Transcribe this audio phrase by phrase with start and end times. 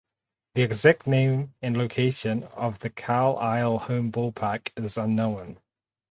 [0.55, 5.59] The exact name and location of the Carlisle home ballpark is unknown.